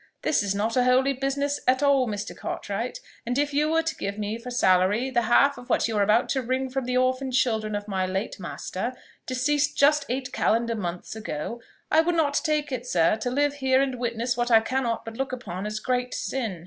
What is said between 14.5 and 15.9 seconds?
cannot but look upon as